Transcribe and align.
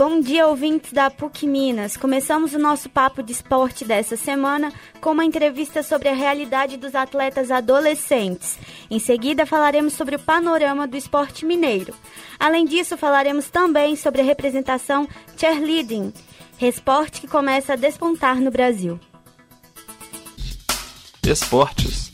Bom 0.00 0.18
dia, 0.18 0.46
ouvintes 0.46 0.94
da 0.94 1.10
PUC 1.10 1.46
Minas. 1.46 1.94
Começamos 1.94 2.54
o 2.54 2.58
nosso 2.58 2.88
papo 2.88 3.22
de 3.22 3.32
esporte 3.32 3.84
dessa 3.84 4.16
semana 4.16 4.72
com 4.98 5.10
uma 5.10 5.26
entrevista 5.26 5.82
sobre 5.82 6.08
a 6.08 6.14
realidade 6.14 6.78
dos 6.78 6.94
atletas 6.94 7.50
adolescentes. 7.50 8.58
Em 8.90 8.98
seguida, 8.98 9.44
falaremos 9.44 9.92
sobre 9.92 10.16
o 10.16 10.18
panorama 10.18 10.86
do 10.86 10.96
esporte 10.96 11.44
mineiro. 11.44 11.92
Além 12.38 12.64
disso, 12.64 12.96
falaremos 12.96 13.50
também 13.50 13.94
sobre 13.94 14.22
a 14.22 14.24
representação 14.24 15.06
cheerleading, 15.36 16.14
esporte 16.62 17.20
que 17.20 17.28
começa 17.28 17.74
a 17.74 17.76
despontar 17.76 18.40
no 18.40 18.50
Brasil. 18.50 18.98
Esportes 21.22 22.09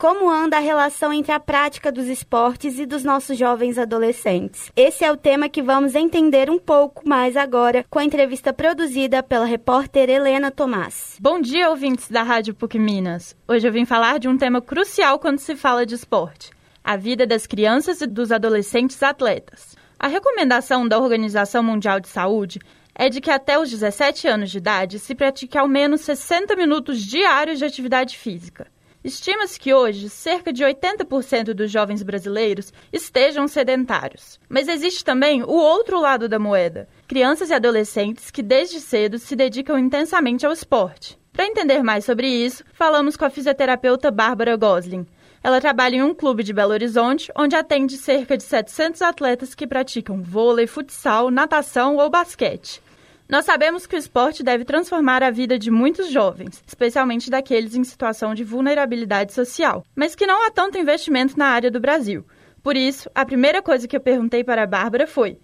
como 0.00 0.30
anda 0.30 0.56
a 0.56 0.60
relação 0.60 1.12
entre 1.12 1.30
a 1.30 1.38
prática 1.38 1.92
dos 1.92 2.06
esportes 2.06 2.78
e 2.78 2.86
dos 2.86 3.04
nossos 3.04 3.36
jovens 3.36 3.76
adolescentes? 3.76 4.72
Esse 4.74 5.04
é 5.04 5.12
o 5.12 5.16
tema 5.16 5.46
que 5.46 5.62
vamos 5.62 5.94
entender 5.94 6.48
um 6.48 6.58
pouco 6.58 7.06
mais 7.06 7.36
agora 7.36 7.84
com 7.90 7.98
a 7.98 8.04
entrevista 8.04 8.50
produzida 8.50 9.22
pela 9.22 9.44
repórter 9.44 10.08
Helena 10.08 10.50
Tomás. 10.50 11.18
Bom 11.20 11.38
dia, 11.38 11.68
ouvintes 11.68 12.08
da 12.08 12.22
Rádio 12.22 12.54
PUC 12.54 12.78
Minas. 12.78 13.36
Hoje 13.46 13.68
eu 13.68 13.72
vim 13.72 13.84
falar 13.84 14.18
de 14.18 14.26
um 14.26 14.38
tema 14.38 14.62
crucial 14.62 15.18
quando 15.18 15.38
se 15.38 15.54
fala 15.54 15.84
de 15.84 15.96
esporte: 15.96 16.48
a 16.82 16.96
vida 16.96 17.26
das 17.26 17.46
crianças 17.46 18.00
e 18.00 18.06
dos 18.06 18.32
adolescentes 18.32 19.02
atletas. 19.02 19.76
A 19.98 20.08
recomendação 20.08 20.88
da 20.88 20.98
Organização 20.98 21.62
Mundial 21.62 22.00
de 22.00 22.08
Saúde 22.08 22.58
é 22.94 23.10
de 23.10 23.20
que 23.20 23.30
até 23.30 23.58
os 23.58 23.68
17 23.68 24.26
anos 24.26 24.50
de 24.50 24.56
idade 24.56 24.98
se 24.98 25.14
pratique 25.14 25.58
ao 25.58 25.68
menos 25.68 26.00
60 26.00 26.56
minutos 26.56 27.04
diários 27.04 27.58
de 27.58 27.66
atividade 27.66 28.16
física. 28.16 28.66
Estima-se 29.02 29.58
que 29.58 29.72
hoje 29.72 30.10
cerca 30.10 30.52
de 30.52 30.62
80% 30.62 31.54
dos 31.54 31.70
jovens 31.70 32.02
brasileiros 32.02 32.70
estejam 32.92 33.48
sedentários. 33.48 34.38
Mas 34.48 34.68
existe 34.68 35.02
também 35.02 35.42
o 35.42 35.52
outro 35.52 35.98
lado 35.98 36.28
da 36.28 36.38
moeda: 36.38 36.86
crianças 37.08 37.48
e 37.48 37.54
adolescentes 37.54 38.30
que 38.30 38.42
desde 38.42 38.78
cedo 38.78 39.18
se 39.18 39.34
dedicam 39.34 39.78
intensamente 39.78 40.44
ao 40.44 40.52
esporte. 40.52 41.18
Para 41.32 41.46
entender 41.46 41.82
mais 41.82 42.04
sobre 42.04 42.26
isso, 42.26 42.62
falamos 42.74 43.16
com 43.16 43.24
a 43.24 43.30
fisioterapeuta 43.30 44.10
Bárbara 44.10 44.56
Gosling. 44.56 45.06
Ela 45.42 45.60
trabalha 45.60 45.96
em 45.96 46.02
um 46.02 46.12
clube 46.12 46.42
de 46.42 46.52
Belo 46.52 46.72
Horizonte, 46.72 47.32
onde 47.34 47.56
atende 47.56 47.96
cerca 47.96 48.36
de 48.36 48.42
700 48.42 49.00
atletas 49.00 49.54
que 49.54 49.66
praticam 49.66 50.22
vôlei, 50.22 50.66
futsal, 50.66 51.30
natação 51.30 51.96
ou 51.96 52.10
basquete. 52.10 52.82
Nós 53.30 53.44
sabemos 53.44 53.86
que 53.86 53.94
o 53.94 53.98
esporte 53.98 54.42
deve 54.42 54.64
transformar 54.64 55.22
a 55.22 55.30
vida 55.30 55.56
de 55.56 55.70
muitos 55.70 56.10
jovens, 56.10 56.64
especialmente 56.66 57.30
daqueles 57.30 57.76
em 57.76 57.84
situação 57.84 58.34
de 58.34 58.42
vulnerabilidade 58.42 59.32
social, 59.32 59.84
mas 59.94 60.16
que 60.16 60.26
não 60.26 60.44
há 60.44 60.50
tanto 60.50 60.76
investimento 60.76 61.38
na 61.38 61.46
área 61.46 61.70
do 61.70 61.78
Brasil. 61.78 62.26
Por 62.60 62.76
isso, 62.76 63.08
a 63.14 63.24
primeira 63.24 63.62
coisa 63.62 63.86
que 63.86 63.94
eu 63.94 64.00
perguntei 64.00 64.42
para 64.42 64.64
a 64.64 64.66
Bárbara 64.66 65.06
foi: 65.06 65.38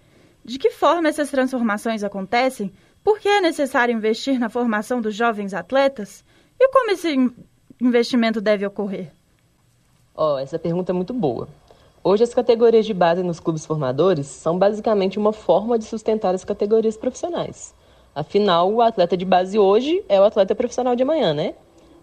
de 0.44 0.58
que 0.58 0.70
forma 0.70 1.08
essas 1.08 1.30
transformações 1.30 2.02
acontecem? 2.02 2.72
Por 3.04 3.20
que 3.20 3.28
é 3.28 3.40
necessário 3.40 3.94
investir 3.94 4.36
na 4.36 4.48
formação 4.48 5.00
dos 5.00 5.14
jovens 5.14 5.54
atletas? 5.54 6.24
E 6.58 6.68
como 6.70 6.90
esse 6.90 7.16
investimento 7.80 8.40
deve 8.40 8.66
ocorrer? 8.66 9.12
Oh, 10.12 10.36
essa 10.38 10.58
pergunta 10.58 10.90
é 10.90 10.92
muito 10.92 11.14
boa. 11.14 11.48
Hoje, 12.02 12.24
as 12.24 12.34
categorias 12.34 12.84
de 12.86 12.94
base 12.94 13.22
nos 13.22 13.40
clubes 13.40 13.66
formadores 13.66 14.26
são 14.26 14.58
basicamente 14.58 15.18
uma 15.18 15.32
forma 15.32 15.78
de 15.78 15.84
sustentar 15.84 16.34
as 16.34 16.44
categorias 16.44 16.96
profissionais. 16.96 17.75
Afinal, 18.16 18.72
o 18.72 18.80
atleta 18.80 19.14
de 19.14 19.26
base 19.26 19.58
hoje 19.58 20.02
é 20.08 20.18
o 20.18 20.24
atleta 20.24 20.54
profissional 20.54 20.96
de 20.96 21.02
amanhã, 21.02 21.34
né? 21.34 21.52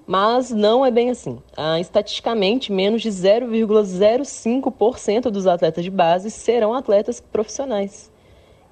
Mas 0.05 0.51
não 0.51 0.85
é 0.85 0.91
bem 0.91 1.09
assim. 1.09 1.41
Ah, 1.57 1.79
estatisticamente, 1.79 2.71
menos 2.71 3.01
de 3.01 3.09
0,05% 3.09 5.31
dos 5.31 5.47
atletas 5.47 5.83
de 5.83 5.89
base 5.89 6.29
serão 6.29 6.71
atletas 6.71 7.19
profissionais. 7.19 8.11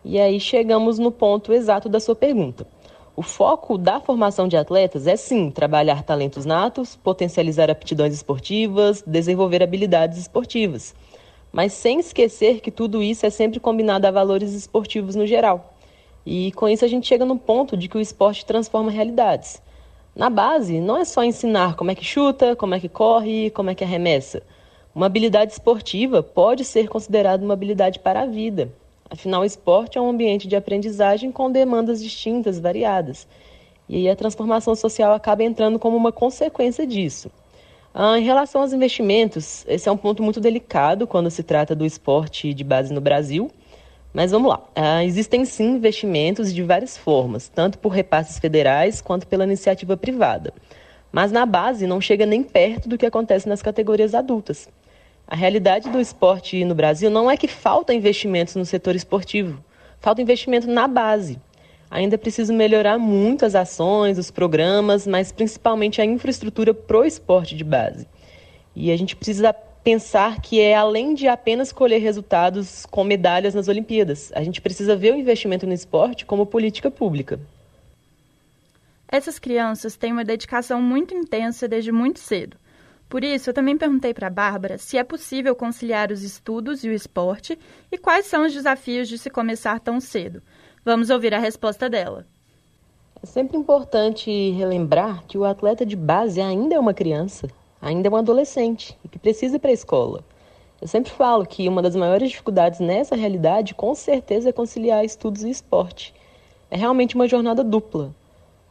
E 0.06 0.20
aí 0.20 0.40
chegamos 0.40 1.00
no 1.00 1.12
ponto 1.12 1.52
exato 1.52 1.90
da 1.90 2.00
sua 2.00 2.14
pergunta. 2.14 2.68
O 3.16 3.24
foco 3.24 3.76
da 3.76 4.00
formação 4.00 4.48
de 4.48 4.56
atletas 4.56 5.08
é 5.08 5.16
sim 5.16 5.50
trabalhar 5.50 6.04
talentos 6.04 6.46
natos, 6.46 6.96
potencializar 6.96 7.72
aptidões 7.72 8.14
esportivas, 8.14 9.02
desenvolver 9.02 9.64
habilidades 9.64 10.20
esportivas. 10.20 10.94
Mas 11.52 11.74
sem 11.74 12.02
esquecer 12.02 12.62
que 12.62 12.70
tudo 12.70 13.02
isso 13.02 13.26
é 13.26 13.32
sempre 13.32 13.60
combinado 13.60 14.06
a 14.06 14.12
valores 14.12 14.54
esportivos 14.54 15.16
no 15.16 15.26
geral. 15.26 15.71
E 16.26 16.52
com 16.52 16.68
isso 16.70 16.86
a 16.86 16.88
gente 16.88 17.08
chega 17.08 17.26
no 17.26 17.38
ponto 17.38 17.76
de 17.76 17.88
que 17.88 17.98
o 17.98 18.02
esporte 18.02 18.46
transforma 18.46 18.92
realidades. 18.92 19.62
Na 20.16 20.30
base, 20.30 20.80
não 20.80 20.98
é 20.98 21.06
só 21.06 21.24
ensinar 21.24 21.76
como 21.76 21.92
é 21.92 21.96
que 21.96 22.04
chuta, 22.04 22.56
como 22.56 22.76
é 22.76 22.80
que 22.80 22.90
corre, 22.90 23.50
como 23.52 23.70
é 23.70 23.76
que 23.76 23.84
arremessa. 23.84 24.44
Uma 24.94 25.06
habilidade 25.06 25.54
esportiva 25.54 26.22
pode 26.22 26.66
ser 26.66 26.90
considerada 26.90 27.44
uma 27.44 27.54
habilidade 27.54 28.00
para 28.00 28.24
a 28.24 28.26
vida. 28.26 28.70
Afinal, 29.10 29.42
o 29.42 29.46
esporte 29.46 29.98
é 29.98 30.02
um 30.02 30.10
ambiente 30.10 30.48
de 30.48 30.56
aprendizagem 30.56 31.32
com 31.32 31.50
demandas 31.50 32.04
distintas, 32.04 32.60
variadas. 32.60 33.28
E 33.88 33.96
aí 33.96 34.10
a 34.10 34.16
transformação 34.16 34.76
social 34.76 35.14
acaba 35.14 35.44
entrando 35.44 35.80
como 35.80 35.98
uma 35.98 36.12
consequência 36.12 36.86
disso. 36.86 37.32
Ah, 37.94 38.18
em 38.18 38.24
relação 38.24 38.62
aos 38.62 38.72
investimentos, 38.72 39.66
esse 39.68 39.90
é 39.90 39.92
um 39.92 39.98
ponto 39.98 40.24
muito 40.24 40.40
delicado 40.40 41.06
quando 41.06 41.30
se 41.30 41.44
trata 41.44 41.76
do 41.76 41.86
esporte 41.86 42.54
de 42.54 42.64
base 42.64 42.94
no 42.94 43.02
Brasil. 43.02 43.52
Mas 44.14 44.32
vamos 44.32 44.50
lá. 44.50 44.62
Ah, 44.76 45.04
existem 45.06 45.46
sim 45.46 45.76
investimentos 45.76 46.54
de 46.54 46.62
várias 46.64 46.98
formas, 46.98 47.48
tanto 47.48 47.78
por 47.78 47.90
repasses 47.90 48.40
federais 48.40 49.02
quanto 49.02 49.26
pela 49.26 49.46
iniciativa 49.46 49.96
privada. 49.96 50.54
Mas 51.12 51.32
na 51.32 51.46
base 51.46 51.88
não 51.88 52.02
chega 52.02 52.26
nem 52.26 52.44
perto 52.44 52.90
do 52.90 52.98
que 52.98 53.06
acontece 53.06 53.48
nas 53.48 53.62
categorias 53.62 54.14
adultas. 54.14 54.68
A 55.28 55.36
realidade 55.36 55.90
do 55.90 56.00
esporte 56.00 56.64
no 56.66 56.76
Brasil 56.76 57.10
não 57.10 57.32
é 57.32 57.38
que 57.38 57.48
falta 57.48 57.94
investimentos 57.94 58.56
no 58.56 58.66
setor 58.66 58.96
esportivo, 58.96 59.64
falta 60.00 60.22
investimento 60.22 60.68
na 60.68 60.88
base. 60.88 61.40
Ainda 61.90 62.16
é 62.16 62.18
preciso 62.18 62.54
melhorar 62.54 62.98
muito 62.98 63.46
as 63.46 63.56
ações, 63.56 64.18
os 64.18 64.32
programas, 64.32 65.08
mas 65.08 65.32
principalmente 65.32 66.02
a 66.02 66.06
infraestrutura 66.06 66.74
para 66.74 66.98
o 66.98 67.06
esporte 67.06 67.56
de 67.56 67.64
base. 67.64 68.08
E 68.76 68.92
a 68.92 68.98
gente 68.98 69.16
precisa 69.16 69.54
pensar 69.84 70.42
que 70.42 70.60
é 70.60 70.76
além 70.76 71.14
de 71.14 71.28
apenas 71.28 71.72
colher 71.72 72.00
resultados 72.00 72.86
com 72.86 73.04
medalhas 73.04 73.54
nas 73.54 73.68
Olimpíadas. 73.68 74.32
A 74.36 74.44
gente 74.44 74.62
precisa 74.62 74.96
ver 74.96 75.14
o 75.14 75.18
investimento 75.18 75.66
no 75.66 75.74
esporte 75.74 76.26
como 76.26 76.46
política 76.46 76.92
pública. 76.92 77.40
Essas 79.08 79.40
crianças 79.40 79.98
têm 79.98 80.12
uma 80.12 80.24
dedicação 80.24 80.82
muito 80.82 81.14
intensa 81.14 81.68
desde 81.68 81.92
muito 81.92 82.20
cedo. 82.20 82.58
Por 83.10 83.26
isso, 83.26 83.50
eu 83.50 83.54
também 83.54 83.78
perguntei 83.78 84.14
para 84.14 84.28
a 84.28 84.30
Bárbara 84.30 84.78
se 84.78 84.98
é 84.98 85.04
possível 85.04 85.54
conciliar 85.54 86.12
os 86.12 86.24
estudos 86.24 86.84
e 86.84 86.88
o 86.88 86.94
esporte 86.94 87.60
e 87.92 87.98
quais 87.98 88.26
são 88.26 88.46
os 88.46 88.54
desafios 88.54 89.10
de 89.10 89.18
se 89.18 89.30
começar 89.30 89.82
tão 89.82 90.00
cedo. 90.00 90.42
Vamos 90.86 91.10
ouvir 91.10 91.34
a 91.34 91.40
resposta 91.40 91.90
dela. 91.90 92.26
É 93.22 93.26
sempre 93.26 93.58
importante 93.58 94.52
relembrar 94.52 95.26
que 95.28 95.38
o 95.38 95.44
atleta 95.44 95.86
de 95.86 95.96
base 95.96 96.40
ainda 96.40 96.76
é 96.76 96.80
uma 96.80 96.94
criança 96.94 97.50
ainda 97.82 98.08
é 98.08 98.12
um 98.12 98.16
adolescente 98.16 98.98
e 99.04 99.08
que 99.08 99.18
precisa 99.18 99.56
ir 99.56 99.60
para 99.60 99.72
a 99.72 99.74
escola. 99.74 100.24
Eu 100.82 100.88
sempre 100.88 101.12
falo 101.12 101.46
que 101.46 101.68
uma 101.68 101.82
das 101.82 101.96
maiores 101.96 102.30
dificuldades 102.30 102.80
nessa 102.80 103.16
realidade, 103.16 103.76
com 103.76 103.94
certeza, 103.94 104.50
é 104.50 104.52
conciliar 104.52 105.06
estudos 105.06 105.44
e 105.44 105.50
esporte. 105.50 106.14
É 106.70 106.78
realmente 106.78 107.16
uma 107.16 107.28
jornada 107.28 107.64
dupla. 107.64 108.14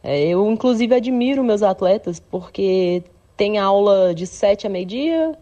É, 0.03 0.19
eu, 0.27 0.49
inclusive, 0.49 0.95
admiro 0.95 1.43
meus 1.43 1.61
atletas 1.61 2.19
porque 2.19 3.03
tem 3.37 3.57
aula 3.57 4.13
de 4.13 4.25
sete 4.27 4.67
a 4.67 4.69
meio-dia, 4.69 5.37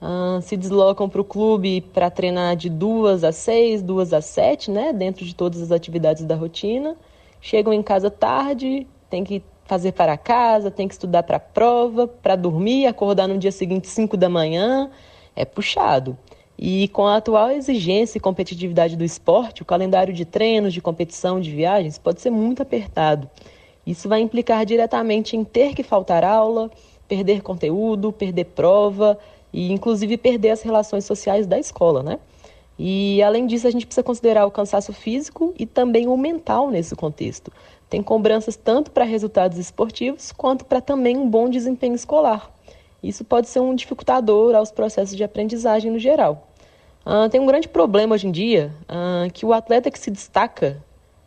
uh, 0.00 0.42
se 0.42 0.56
deslocam 0.56 1.08
para 1.08 1.20
o 1.20 1.24
clube 1.24 1.80
para 1.80 2.10
treinar 2.10 2.56
de 2.56 2.68
duas 2.68 3.24
a 3.24 3.32
seis, 3.32 3.82
duas 3.82 4.12
a 4.12 4.20
sete, 4.20 4.70
né, 4.70 4.92
dentro 4.92 5.24
de 5.24 5.34
todas 5.34 5.62
as 5.62 5.72
atividades 5.72 6.24
da 6.24 6.34
rotina. 6.34 6.96
Chegam 7.40 7.72
em 7.72 7.82
casa 7.82 8.10
tarde, 8.10 8.86
tem 9.08 9.24
que 9.24 9.42
fazer 9.70 9.92
para 9.92 10.18
casa, 10.18 10.68
tem 10.68 10.88
que 10.88 10.94
estudar 10.94 11.22
para 11.22 11.36
a 11.36 11.40
prova, 11.40 12.08
para 12.08 12.34
dormir, 12.34 12.86
acordar 12.86 13.28
no 13.28 13.38
dia 13.38 13.52
seguinte 13.52 13.86
5 13.86 14.16
da 14.16 14.28
manhã, 14.28 14.90
é 15.36 15.44
puxado. 15.44 16.18
E 16.58 16.88
com 16.88 17.06
a 17.06 17.18
atual 17.18 17.52
exigência 17.52 18.18
e 18.18 18.20
competitividade 18.20 18.96
do 18.96 19.04
esporte, 19.04 19.62
o 19.62 19.64
calendário 19.64 20.12
de 20.12 20.24
treinos, 20.24 20.74
de 20.74 20.80
competição, 20.80 21.40
de 21.40 21.52
viagens 21.52 21.98
pode 21.98 22.20
ser 22.20 22.30
muito 22.30 22.60
apertado. 22.60 23.30
Isso 23.86 24.08
vai 24.08 24.20
implicar 24.20 24.66
diretamente 24.66 25.36
em 25.36 25.44
ter 25.44 25.72
que 25.72 25.84
faltar 25.84 26.24
aula, 26.24 26.68
perder 27.06 27.40
conteúdo, 27.40 28.10
perder 28.10 28.46
prova 28.46 29.16
e 29.52 29.72
inclusive 29.72 30.16
perder 30.16 30.50
as 30.50 30.62
relações 30.62 31.04
sociais 31.04 31.46
da 31.46 31.60
escola, 31.60 32.02
né? 32.02 32.18
E 32.76 33.22
além 33.22 33.46
disso, 33.46 33.68
a 33.68 33.70
gente 33.70 33.86
precisa 33.86 34.02
considerar 34.02 34.46
o 34.46 34.50
cansaço 34.50 34.92
físico 34.92 35.54
e 35.56 35.64
também 35.64 36.08
o 36.08 36.16
mental 36.16 36.70
nesse 36.70 36.96
contexto. 36.96 37.52
Tem 37.90 38.00
cobranças 38.04 38.54
tanto 38.54 38.92
para 38.92 39.04
resultados 39.04 39.58
esportivos 39.58 40.30
quanto 40.30 40.64
para 40.64 40.80
também 40.80 41.18
um 41.18 41.28
bom 41.28 41.50
desempenho 41.50 41.96
escolar. 41.96 42.48
Isso 43.02 43.24
pode 43.24 43.48
ser 43.48 43.58
um 43.58 43.74
dificultador 43.74 44.54
aos 44.54 44.70
processos 44.70 45.16
de 45.16 45.24
aprendizagem 45.24 45.90
no 45.90 45.98
geral. 45.98 46.46
Uh, 47.04 47.28
tem 47.28 47.40
um 47.40 47.46
grande 47.46 47.66
problema 47.66 48.14
hoje 48.14 48.28
em 48.28 48.30
dia, 48.30 48.72
uh, 48.84 49.28
que 49.32 49.44
o 49.44 49.52
atleta 49.52 49.90
que 49.90 49.98
se 49.98 50.10
destaca, 50.10 50.80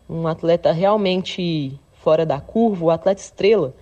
um 0.09 0.25
atleta 0.25 0.71
realmente 0.71 1.77
fora 2.01 2.25
da 2.25 2.39
curva, 2.39 2.85
o 2.85 2.89
atleta 2.89 3.19
estrela, 3.19 3.73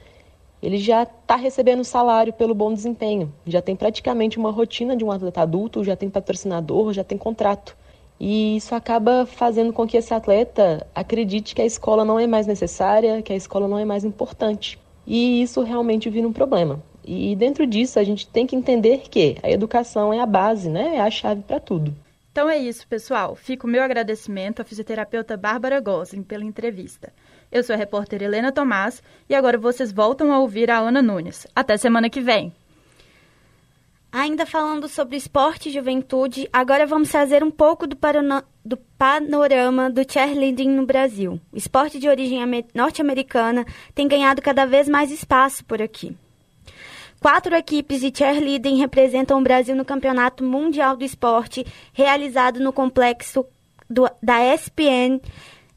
ele 0.64 0.78
já 0.78 1.04
está 1.04 1.36
recebendo 1.36 1.84
salário 1.84 2.34
pelo 2.34 2.56
bom 2.56 2.74
desempenho, 2.74 3.32
já 3.46 3.62
tem 3.62 3.76
praticamente 3.76 4.40
uma 4.40 4.52
rotina 4.52 4.96
de 4.96 5.04
um 5.04 5.12
atleta 5.12 5.42
adulto, 5.42 5.84
já 5.84 5.96
tem 5.96 6.10
patrocinador, 6.10 6.94
já 6.94 7.04
tem 7.04 7.18
contrato. 7.18 7.78
E 8.24 8.56
isso 8.56 8.76
acaba 8.76 9.26
fazendo 9.26 9.74
com 9.74 9.88
que 9.88 9.98
esse 9.98 10.14
atleta 10.14 10.86
acredite 10.94 11.56
que 11.56 11.62
a 11.64 11.66
escola 11.66 12.06
não 12.06 12.20
é 12.20 12.28
mais 12.28 12.46
necessária, 12.46 13.20
que 13.24 13.34
a 13.34 13.36
escola 13.36 13.68
não 13.68 13.80
é 13.80 13.84
mais 13.84 14.06
importante. 14.06 14.78
E 15.08 15.42
isso 15.42 15.64
realmente 15.64 16.08
vira 16.08 16.28
um 16.28 16.32
problema. 16.32 16.84
E 17.04 17.36
dentro 17.36 17.66
disso 17.66 17.98
a 17.98 18.04
gente 18.04 18.28
tem 18.28 18.46
que 18.46 18.56
entender 18.56 19.06
que 19.10 19.38
a 19.42 19.50
educação 19.50 20.14
é 20.14 20.20
a 20.20 20.26
base, 20.28 20.70
né? 20.70 20.98
É 20.98 21.02
a 21.02 21.10
chave 21.10 21.42
para 21.42 21.60
tudo. 21.60 21.96
Então 22.32 22.48
é 22.48 22.60
isso, 22.60 22.88
pessoal. 22.88 23.36
Fica 23.36 23.66
o 23.66 23.70
meu 23.70 23.82
agradecimento 23.82 24.62
à 24.62 24.64
fisioterapeuta 24.64 25.36
Bárbara 25.36 25.80
Gosling 25.80 26.22
pela 26.22 26.46
entrevista. 26.46 27.12
Eu 27.52 27.64
sou 27.64 27.74
a 27.74 27.78
repórter 27.78 28.22
Helena 28.22 28.52
Tomás 28.52 29.02
e 29.28 29.34
agora 29.34 29.58
vocês 29.58 29.92
voltam 29.92 30.32
a 30.32 30.40
ouvir 30.40 30.70
a 30.70 30.78
Ana 30.78 31.02
Nunes. 31.02 31.48
Até 31.56 31.76
semana 31.76 32.08
que 32.08 32.22
vem. 32.22 32.54
Ainda 34.14 34.46
falando 34.46 34.90
sobre 34.90 35.16
esporte 35.16 35.70
e 35.70 35.72
juventude, 35.72 36.50
agora 36.52 36.86
vamos 36.86 37.10
trazer 37.10 37.46
um 37.46 37.50
pouco 37.50 37.88
do, 37.88 37.98
do 38.66 38.76
panorama 38.76 39.90
do 39.90 40.02
cheerleading 40.06 40.68
no 40.68 40.86
Brasil. 40.86 41.40
O 41.50 41.56
esporte 41.56 41.98
de 41.98 42.10
origem 42.10 42.40
norte-americana 42.74 43.66
tem 43.96 44.10
ganhado 44.10 44.42
cada 44.42 44.66
vez 44.66 44.90
mais 44.90 45.12
espaço 45.12 45.64
por 45.64 45.82
aqui. 45.82 46.14
Quatro 47.22 47.56
equipes 47.56 48.02
de 48.02 48.12
cheerleading 48.14 48.80
representam 48.80 49.40
o 49.40 49.44
Brasil 49.44 49.78
no 49.78 49.86
Campeonato 49.86 50.44
Mundial 50.44 50.98
do 50.98 51.06
Esporte, 51.06 51.66
realizado 51.94 52.60
no 52.60 52.74
complexo 52.74 53.46
do, 53.90 54.10
da 54.22 54.44
ESPN 54.44 55.22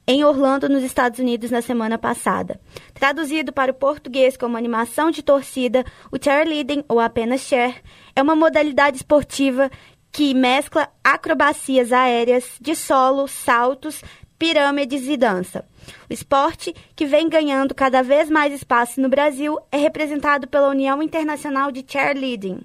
em 0.07 0.25
Orlando, 0.25 0.69
nos 0.69 0.83
Estados 0.83 1.19
Unidos, 1.19 1.51
na 1.51 1.63
semana 1.63 1.97
passada. 1.97 2.61
Traduzido 2.93 3.53
para 3.53 3.73
o 3.73 3.75
português 3.75 4.37
como 4.37 4.57
animação 4.57 5.11
de 5.11 5.23
torcida, 5.23 5.85
o 6.13 6.23
cheerleading, 6.23 6.85
ou 6.89 7.01
apenas 7.01 7.41
cheer, 7.41 7.83
é 8.15 8.23
uma 8.23 8.37
modalidade 8.37 8.99
esportiva 8.99 9.71
que 10.13 10.33
mescla 10.35 10.89
acrobacias 11.03 11.93
aéreas 11.93 12.45
de 12.61 12.77
solo, 12.77 13.27
saltos, 13.27 14.03
pirâmides 14.39 15.09
e 15.09 15.17
dança. 15.17 15.65
O 16.09 16.13
esporte, 16.13 16.75
que 16.95 17.07
vem 17.07 17.29
ganhando 17.29 17.75
cada 17.75 18.03
vez 18.03 18.31
mais 18.31 18.53
espaço 18.53 19.01
no 19.01 19.09
Brasil, 19.09 19.59
é 19.73 19.77
representado 19.77 20.47
pela 20.47 20.69
União 20.69 21.03
Internacional 21.03 21.73
de 21.73 21.85
Cheerleading, 21.87 22.61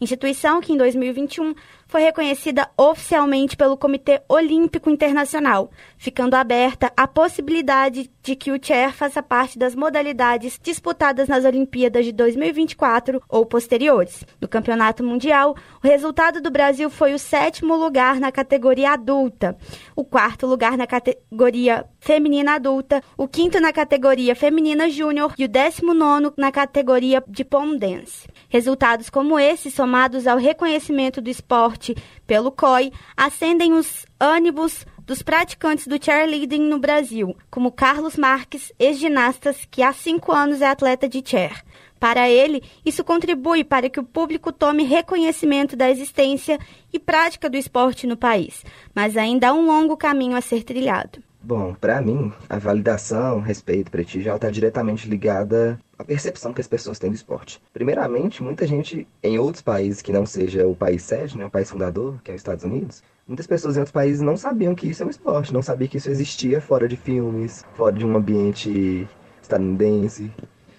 instituição 0.00 0.60
que 0.60 0.72
em 0.72 0.76
2021 0.76 1.54
foi 1.94 2.02
reconhecida 2.02 2.68
oficialmente 2.76 3.56
pelo 3.56 3.76
Comitê 3.76 4.20
Olímpico 4.28 4.90
Internacional, 4.90 5.70
ficando 5.96 6.34
aberta 6.34 6.92
a 6.96 7.06
possibilidade 7.06 8.10
de 8.20 8.34
que 8.34 8.50
o 8.50 8.58
chair 8.60 8.92
faça 8.92 9.22
parte 9.22 9.56
das 9.56 9.76
modalidades 9.76 10.58
disputadas 10.60 11.28
nas 11.28 11.44
Olimpíadas 11.44 12.04
de 12.04 12.10
2024 12.10 13.22
ou 13.28 13.46
posteriores. 13.46 14.24
No 14.40 14.48
Campeonato 14.48 15.04
Mundial, 15.04 15.54
o 15.80 15.86
resultado 15.86 16.40
do 16.40 16.50
Brasil 16.50 16.90
foi 16.90 17.14
o 17.14 17.18
sétimo 17.18 17.76
lugar 17.76 18.18
na 18.18 18.32
categoria 18.32 18.90
adulta, 18.90 19.56
o 19.94 20.04
quarto 20.04 20.48
lugar 20.48 20.76
na 20.76 20.88
categoria 20.88 21.84
feminina 22.00 22.56
adulta, 22.56 23.04
o 23.16 23.28
quinto 23.28 23.60
na 23.60 23.72
categoria 23.72 24.34
feminina 24.34 24.90
júnior 24.90 25.32
e 25.38 25.44
o 25.44 25.48
décimo 25.48 25.94
nono 25.94 26.34
na 26.36 26.50
categoria 26.50 27.22
de 27.28 27.44
pole 27.44 27.78
dance. 27.78 28.26
Resultados 28.48 29.10
como 29.10 29.38
esse, 29.38 29.70
somados 29.70 30.26
ao 30.26 30.38
reconhecimento 30.38 31.20
do 31.20 31.30
esporte 31.30 31.96
pelo 32.26 32.52
COI, 32.52 32.92
acendem 33.16 33.72
os 33.72 34.06
ânimos 34.18 34.86
dos 35.06 35.22
praticantes 35.22 35.86
do 35.86 36.02
cheerleading 36.02 36.62
no 36.62 36.78
Brasil, 36.78 37.36
como 37.50 37.70
Carlos 37.70 38.16
Marques, 38.16 38.72
ex-ginasta 38.78 39.54
que 39.70 39.82
há 39.82 39.92
cinco 39.92 40.32
anos 40.32 40.62
é 40.62 40.66
atleta 40.66 41.08
de 41.08 41.22
chair. 41.24 41.62
Para 42.00 42.28
ele, 42.28 42.62
isso 42.84 43.04
contribui 43.04 43.64
para 43.64 43.88
que 43.88 44.00
o 44.00 44.04
público 44.04 44.52
tome 44.52 44.82
reconhecimento 44.82 45.76
da 45.76 45.90
existência 45.90 46.58
e 46.92 46.98
prática 46.98 47.48
do 47.48 47.56
esporte 47.56 48.06
no 48.06 48.16
país, 48.16 48.64
mas 48.94 49.16
ainda 49.16 49.48
há 49.48 49.52
um 49.52 49.66
longo 49.66 49.96
caminho 49.96 50.36
a 50.36 50.40
ser 50.40 50.64
trilhado. 50.64 51.22
Bom, 51.46 51.74
para 51.74 52.00
mim, 52.00 52.32
a 52.48 52.58
validação, 52.58 53.38
respeito, 53.38 53.90
prestígio, 53.90 54.34
está 54.34 54.48
diretamente 54.48 55.06
ligada 55.06 55.78
à 55.98 56.02
percepção 56.02 56.54
que 56.54 56.60
as 56.62 56.66
pessoas 56.66 56.98
têm 56.98 57.10
do 57.10 57.16
esporte. 57.16 57.60
Primeiramente, 57.70 58.42
muita 58.42 58.66
gente 58.66 59.06
em 59.22 59.38
outros 59.38 59.60
países 59.60 60.00
que 60.00 60.10
não 60.10 60.24
seja 60.24 60.66
o 60.66 60.74
país 60.74 61.02
sede, 61.02 61.36
né, 61.36 61.44
o 61.44 61.50
país 61.50 61.70
fundador, 61.70 62.18
que 62.24 62.30
é 62.30 62.34
os 62.34 62.40
Estados 62.40 62.64
Unidos, 62.64 63.02
muitas 63.28 63.46
pessoas 63.46 63.76
em 63.76 63.80
outros 63.80 63.92
países 63.92 64.22
não 64.22 64.38
sabiam 64.38 64.74
que 64.74 64.88
isso 64.88 65.02
é 65.02 65.06
um 65.06 65.10
esporte, 65.10 65.52
não 65.52 65.60
sabiam 65.60 65.86
que 65.86 65.98
isso 65.98 66.08
existia 66.08 66.62
fora 66.62 66.88
de 66.88 66.96
filmes, 66.96 67.62
fora 67.74 67.94
de 67.94 68.06
um 68.06 68.16
ambiente 68.16 69.06
estadunidense. 69.42 70.32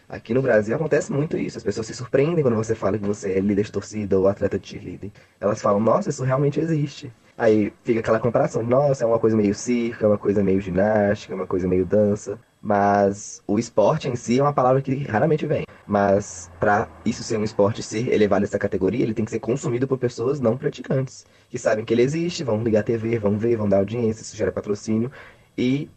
Aqui 0.10 0.34
no 0.34 0.42
Brasil 0.42 0.76
acontece 0.76 1.14
muito 1.14 1.38
isso. 1.38 1.60
As 1.60 1.64
pessoas 1.64 1.86
se 1.86 1.94
surpreendem 1.94 2.44
quando 2.44 2.56
você 2.56 2.74
fala 2.74 2.98
que 2.98 3.06
você 3.06 3.34
é 3.34 3.40
líder 3.40 3.66
de 3.66 3.72
torcida 3.72 4.18
ou 4.18 4.28
atleta 4.28 4.58
de 4.58 4.68
cheerleading. 4.68 5.12
Elas 5.40 5.62
falam, 5.62 5.80
nossa, 5.80 6.10
isso 6.10 6.24
realmente 6.24 6.60
existe. 6.60 7.12
Aí 7.38 7.74
fica 7.84 8.00
aquela 8.00 8.20
comparação, 8.20 8.64
nossa, 8.64 9.04
é 9.04 9.08
uma 9.08 9.20
coisa 9.20 9.36
meio 9.36 9.54
circo, 9.54 10.06
é 10.06 10.08
uma 10.08 10.18
coisa 10.18 10.42
meio 10.42 10.62
ginástica, 10.62 11.34
é 11.34 11.36
uma 11.36 11.46
coisa 11.48 11.68
meio 11.68 11.86
dança. 11.86 12.40
Mas 12.62 13.44
o 13.46 13.60
esporte 13.60 14.08
em 14.08 14.16
si 14.16 14.40
é 14.40 14.42
uma 14.42 14.54
palavra 14.54 14.82
que 14.82 15.04
raramente 15.04 15.46
vem. 15.46 15.66
Mas 15.86 16.50
para 16.60 16.88
isso 17.06 17.24
ser 17.24 17.38
um 17.38 17.44
esporte 17.44 17.84
ser 17.84 18.08
elevado 18.12 18.44
a 18.44 18.48
essa 18.48 18.58
categoria, 18.58 19.04
ele 19.04 19.14
tem 19.14 19.26
que 19.26 19.32
ser 19.32 19.40
consumido 19.40 19.88
por 19.88 19.98
pessoas 19.98 20.40
não 20.40 20.58
praticantes, 20.58 21.26
que 21.50 21.60
sabem 21.60 21.84
que 21.86 21.94
ele 21.94 22.02
existe, 22.02 22.44
vão 22.44 22.64
ligar 22.64 22.80
a 22.80 22.84
TV, 22.84 23.20
vão 23.20 23.38
ver, 23.38 23.58
vão 23.58 23.68
dar 23.70 23.78
audiência, 23.78 24.22
isso 24.22 24.36
gera 24.36 24.52
patrocínio 24.52 25.12
e 25.58 25.90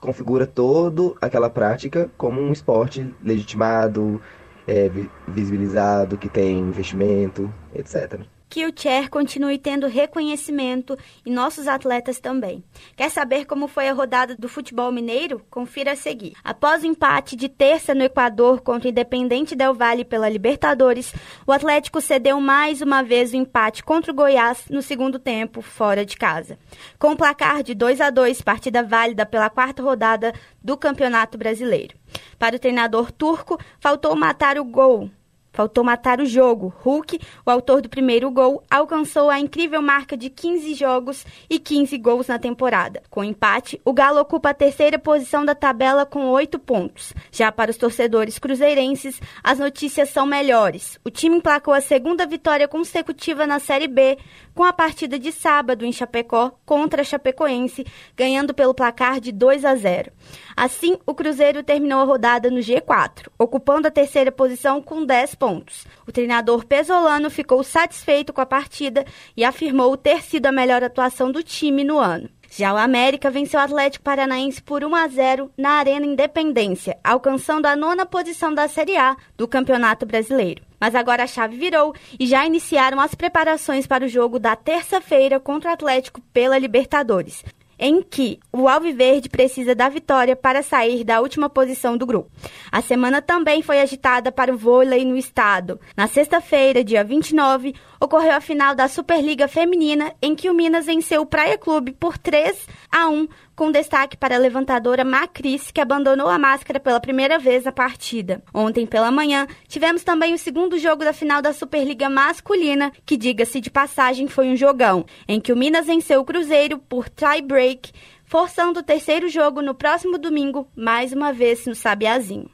configura 0.00 0.46
toda 0.46 1.14
aquela 1.20 1.50
prática 1.50 2.10
como 2.16 2.40
um 2.40 2.52
esporte 2.52 3.12
legitimado, 3.22 4.20
é, 4.66 4.90
visibilizado, 5.28 6.16
que 6.16 6.28
tem 6.28 6.58
investimento, 6.60 7.52
etc 7.74 8.24
que 8.54 8.64
o 8.64 8.72
Chair 8.72 9.10
continue 9.10 9.58
tendo 9.58 9.88
reconhecimento 9.88 10.96
e 11.26 11.30
nossos 11.32 11.66
atletas 11.66 12.20
também. 12.20 12.62
Quer 12.94 13.10
saber 13.10 13.46
como 13.46 13.66
foi 13.66 13.88
a 13.88 13.92
rodada 13.92 14.36
do 14.36 14.48
futebol 14.48 14.92
mineiro? 14.92 15.44
Confira 15.50 15.90
a 15.90 15.96
seguir. 15.96 16.34
Após 16.44 16.84
o 16.84 16.86
empate 16.86 17.34
de 17.34 17.48
terça 17.48 17.96
no 17.96 18.04
Equador 18.04 18.60
contra 18.60 18.86
o 18.86 18.90
Independente 18.92 19.56
Del 19.56 19.74
Valle 19.74 20.04
pela 20.04 20.28
Libertadores, 20.28 21.12
o 21.44 21.50
Atlético 21.50 22.00
cedeu 22.00 22.40
mais 22.40 22.80
uma 22.80 23.02
vez 23.02 23.32
o 23.32 23.36
empate 23.36 23.82
contra 23.82 24.12
o 24.12 24.14
Goiás 24.14 24.66
no 24.70 24.82
segundo 24.82 25.18
tempo, 25.18 25.60
fora 25.60 26.06
de 26.06 26.16
casa. 26.16 26.56
Com 26.96 27.10
o 27.10 27.16
placar 27.16 27.60
de 27.64 27.74
2 27.74 28.00
a 28.00 28.08
2, 28.08 28.40
partida 28.40 28.84
válida 28.84 29.26
pela 29.26 29.50
quarta 29.50 29.82
rodada 29.82 30.32
do 30.62 30.76
Campeonato 30.76 31.36
Brasileiro. 31.36 31.96
Para 32.38 32.54
o 32.54 32.60
treinador 32.60 33.10
turco, 33.10 33.58
faltou 33.80 34.14
matar 34.14 34.58
o 34.58 34.64
gol 34.64 35.10
Faltou 35.54 35.84
matar 35.84 36.20
o 36.20 36.26
jogo. 36.26 36.74
Hulk, 36.82 37.20
o 37.46 37.50
autor 37.50 37.80
do 37.80 37.88
primeiro 37.88 38.28
gol, 38.28 38.60
alcançou 38.68 39.30
a 39.30 39.38
incrível 39.38 39.80
marca 39.80 40.16
de 40.16 40.28
15 40.28 40.74
jogos 40.74 41.24
e 41.48 41.60
15 41.60 41.96
gols 41.98 42.26
na 42.26 42.40
temporada. 42.40 43.04
Com 43.08 43.20
o 43.20 43.24
empate, 43.24 43.80
o 43.84 43.92
Galo 43.92 44.20
ocupa 44.20 44.50
a 44.50 44.54
terceira 44.54 44.98
posição 44.98 45.44
da 45.44 45.54
tabela 45.54 46.04
com 46.04 46.26
8 46.26 46.58
pontos. 46.58 47.14
Já 47.30 47.52
para 47.52 47.70
os 47.70 47.76
torcedores 47.76 48.36
cruzeirenses, 48.36 49.20
as 49.44 49.60
notícias 49.60 50.08
são 50.08 50.26
melhores. 50.26 50.98
O 51.04 51.10
time 51.10 51.36
emplacou 51.36 51.72
a 51.72 51.80
segunda 51.80 52.26
vitória 52.26 52.66
consecutiva 52.66 53.46
na 53.46 53.60
Série 53.60 53.86
B, 53.86 54.18
com 54.56 54.64
a 54.64 54.72
partida 54.72 55.20
de 55.20 55.30
sábado 55.30 55.84
em 55.84 55.92
Chapecó 55.92 56.52
contra 56.66 57.02
a 57.02 57.04
Chapecoense, 57.04 57.86
ganhando 58.16 58.52
pelo 58.52 58.74
placar 58.74 59.20
de 59.20 59.30
2 59.30 59.64
a 59.64 59.76
0. 59.76 60.10
Assim, 60.56 60.96
o 61.06 61.14
Cruzeiro 61.14 61.62
terminou 61.62 62.00
a 62.00 62.04
rodada 62.04 62.50
no 62.50 62.58
G4, 62.58 63.28
ocupando 63.38 63.86
a 63.86 63.90
terceira 63.90 64.32
posição 64.32 64.82
com 64.82 65.04
10 65.04 65.36
pontos. 65.44 65.86
O 66.06 66.12
treinador 66.12 66.64
pesolano 66.64 67.28
ficou 67.28 67.62
satisfeito 67.62 68.32
com 68.32 68.40
a 68.40 68.46
partida 68.46 69.04
e 69.36 69.44
afirmou 69.44 69.94
ter 69.94 70.22
sido 70.22 70.46
a 70.46 70.52
melhor 70.52 70.82
atuação 70.82 71.30
do 71.30 71.42
time 71.42 71.84
no 71.84 71.98
ano. 71.98 72.30
Já 72.50 72.72
o 72.72 72.78
América 72.78 73.30
venceu 73.30 73.60
o 73.60 73.62
Atlético 73.62 74.02
Paranaense 74.02 74.62
por 74.62 74.82
1 74.82 74.94
a 74.94 75.06
0 75.06 75.50
na 75.54 75.72
Arena 75.72 76.06
Independência, 76.06 76.96
alcançando 77.04 77.66
a 77.66 77.76
nona 77.76 78.06
posição 78.06 78.54
da 78.54 78.66
Série 78.68 78.96
A 78.96 79.14
do 79.36 79.46
Campeonato 79.46 80.06
Brasileiro. 80.06 80.62
Mas 80.80 80.94
agora 80.94 81.24
a 81.24 81.26
chave 81.26 81.58
virou 81.58 81.94
e 82.18 82.26
já 82.26 82.46
iniciaram 82.46 82.98
as 82.98 83.14
preparações 83.14 83.86
para 83.86 84.06
o 84.06 84.08
jogo 84.08 84.38
da 84.38 84.56
terça-feira 84.56 85.38
contra 85.38 85.72
o 85.72 85.74
Atlético 85.74 86.22
pela 86.32 86.56
Libertadores 86.56 87.44
em 87.78 88.02
que 88.02 88.38
o 88.52 88.68
Alviverde 88.68 89.28
precisa 89.28 89.74
da 89.74 89.88
vitória 89.88 90.36
para 90.36 90.62
sair 90.62 91.04
da 91.04 91.20
última 91.20 91.48
posição 91.48 91.96
do 91.96 92.06
grupo. 92.06 92.30
A 92.70 92.80
semana 92.80 93.20
também 93.20 93.62
foi 93.62 93.80
agitada 93.80 94.30
para 94.30 94.52
o 94.52 94.58
vôlei 94.58 95.04
no 95.04 95.16
estado. 95.16 95.80
Na 95.96 96.06
sexta-feira, 96.06 96.84
dia 96.84 97.04
29, 97.04 97.74
ocorreu 98.04 98.32
a 98.32 98.40
final 98.40 98.74
da 98.74 98.86
Superliga 98.86 99.48
Feminina, 99.48 100.12
em 100.20 100.34
que 100.34 100.50
o 100.50 100.54
Minas 100.54 100.86
venceu 100.86 101.22
o 101.22 101.26
Praia 101.26 101.56
Clube 101.56 101.92
por 101.92 102.18
3 102.18 102.66
a 102.92 103.08
1 103.08 103.26
com 103.56 103.70
destaque 103.70 104.16
para 104.16 104.34
a 104.34 104.38
levantadora 104.38 105.04
Macris, 105.04 105.70
que 105.70 105.80
abandonou 105.80 106.28
a 106.28 106.38
máscara 106.38 106.78
pela 106.78 107.00
primeira 107.00 107.38
vez 107.38 107.64
na 107.64 107.72
partida. 107.72 108.42
Ontem 108.52 108.84
pela 108.84 109.10
manhã, 109.10 109.46
tivemos 109.68 110.04
também 110.04 110.34
o 110.34 110.38
segundo 110.38 110.78
jogo 110.78 111.04
da 111.04 111.12
final 111.12 111.40
da 111.40 111.52
Superliga 111.52 112.10
Masculina, 112.10 112.92
que, 113.06 113.16
diga-se 113.16 113.60
de 113.60 113.70
passagem, 113.70 114.28
foi 114.28 114.48
um 114.48 114.56
jogão, 114.56 115.06
em 115.26 115.40
que 115.40 115.52
o 115.52 115.56
Minas 115.56 115.86
venceu 115.86 116.20
o 116.20 116.24
Cruzeiro 116.24 116.78
por 116.78 117.08
tie-break, 117.08 117.92
forçando 118.24 118.80
o 118.80 118.82
terceiro 118.82 119.28
jogo 119.28 119.62
no 119.62 119.74
próximo 119.74 120.18
domingo, 120.18 120.68
mais 120.76 121.12
uma 121.12 121.32
vez 121.32 121.64
no 121.66 121.74
Sabiazinho. 121.74 122.53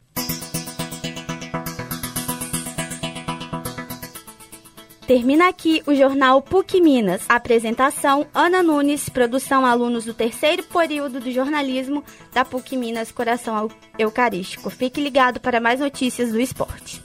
Termina 5.11 5.49
aqui 5.49 5.83
o 5.89 5.93
jornal 5.93 6.41
PUC 6.41 6.81
Minas. 6.81 7.23
Apresentação: 7.29 8.29
Ana 8.33 8.63
Nunes, 8.63 9.09
produção 9.09 9.67
alunos 9.67 10.05
do 10.05 10.15
terceiro 10.15 10.63
período 10.63 11.19
do 11.19 11.33
jornalismo 11.33 12.05
da 12.33 12.45
PUC 12.45 12.77
Minas 12.77 13.11
Coração 13.11 13.69
Eucarístico. 13.99 14.71
Fique 14.71 15.01
ligado 15.01 15.41
para 15.41 15.61
mais 15.61 15.81
notícias 15.81 16.31
do 16.31 16.41
esporte. 16.41 17.03